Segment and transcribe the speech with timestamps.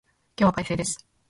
[0.35, 1.05] 今日は快晴です。